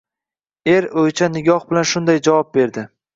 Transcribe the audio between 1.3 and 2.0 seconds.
nigoh bilan